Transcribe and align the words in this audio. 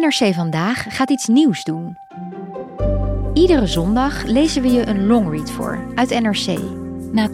NRC 0.00 0.34
Vandaag 0.34 0.86
gaat 0.88 1.10
iets 1.10 1.26
nieuws 1.26 1.64
doen. 1.64 1.96
Iedere 3.34 3.66
zondag 3.66 4.24
lezen 4.24 4.62
we 4.62 4.70
je 4.70 4.86
een 4.86 5.06
longread 5.06 5.50
voor 5.50 5.78
uit 5.94 6.20
NRC. 6.20 6.58
Na 7.12 7.28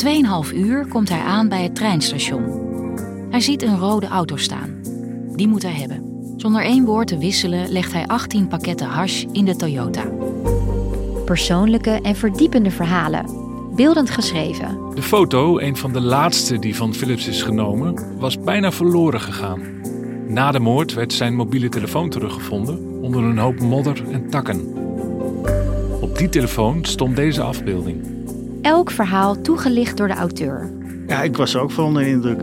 2,5 0.46 0.54
uur 0.54 0.86
komt 0.86 1.08
hij 1.08 1.20
aan 1.20 1.48
bij 1.48 1.62
het 1.62 1.74
treinstation. 1.74 2.44
Hij 3.30 3.40
ziet 3.40 3.62
een 3.62 3.78
rode 3.78 4.06
auto 4.06 4.36
staan. 4.36 4.80
Die 5.34 5.48
moet 5.48 5.62
hij 5.62 5.72
hebben. 5.72 6.32
Zonder 6.36 6.62
één 6.62 6.84
woord 6.84 7.06
te 7.06 7.18
wisselen 7.18 7.68
legt 7.68 7.92
hij 7.92 8.06
18 8.06 8.48
pakketten 8.48 8.86
hash 8.86 9.24
in 9.32 9.44
de 9.44 9.56
Toyota. 9.56 10.04
Persoonlijke 11.24 12.00
en 12.02 12.16
verdiepende 12.16 12.70
verhalen. 12.70 13.26
Beeldend 13.74 14.10
geschreven. 14.10 14.94
De 14.94 15.02
foto, 15.02 15.58
een 15.58 15.76
van 15.76 15.92
de 15.92 16.00
laatste 16.00 16.58
die 16.58 16.76
van 16.76 16.94
Philips 16.94 17.28
is 17.28 17.42
genomen, 17.42 18.18
was 18.18 18.38
bijna 18.38 18.72
verloren 18.72 19.20
gegaan. 19.20 19.81
Na 20.32 20.52
de 20.52 20.60
moord 20.60 20.94
werd 20.94 21.12
zijn 21.12 21.34
mobiele 21.34 21.68
telefoon 21.68 22.08
teruggevonden 22.08 23.02
onder 23.02 23.22
een 23.22 23.38
hoop 23.38 23.60
modder 23.60 24.10
en 24.10 24.30
takken. 24.30 24.60
Op 26.00 26.18
die 26.18 26.28
telefoon 26.28 26.84
stond 26.84 27.16
deze 27.16 27.42
afbeelding. 27.42 28.04
Elk 28.62 28.90
verhaal 28.90 29.40
toegelicht 29.40 29.96
door 29.96 30.08
de 30.08 30.14
auteur. 30.14 30.72
Ja, 31.06 31.22
ik 31.22 31.36
was 31.36 31.54
er 31.54 31.60
ook 31.60 31.70
van 31.70 31.84
onder 31.84 32.02
de 32.02 32.08
indruk. 32.08 32.42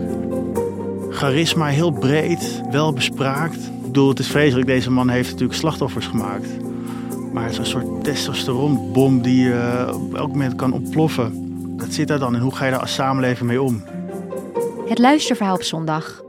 Charisma 1.10 1.66
heel 1.66 1.90
breed, 1.90 2.62
wel 2.70 2.92
bespraakt. 2.92 3.64
Ik 3.64 3.82
bedoel, 3.86 4.08
het 4.08 4.18
is 4.18 4.28
vreselijk. 4.28 4.66
Deze 4.66 4.90
man 4.90 5.08
heeft 5.08 5.30
natuurlijk 5.30 5.58
slachtoffers 5.58 6.06
gemaakt. 6.06 6.48
Maar 7.32 7.42
het 7.42 7.52
is 7.52 7.58
een 7.58 7.66
soort 7.66 8.04
testosteronbom 8.04 9.22
die 9.22 9.44
uh, 9.44 9.90
op 9.94 10.14
elk 10.14 10.28
moment 10.28 10.54
kan 10.54 10.72
ontploffen. 10.72 11.32
Dat 11.76 11.92
zit 11.92 12.08
daar 12.08 12.18
dan 12.18 12.34
en 12.34 12.40
hoe 12.40 12.54
ga 12.54 12.64
je 12.64 12.70
daar 12.70 12.80
als 12.80 12.94
samenleving 12.94 13.48
mee 13.48 13.62
om? 13.62 13.84
Het 14.86 14.98
luisterverhaal 14.98 15.54
op 15.54 15.62
zondag. 15.62 16.28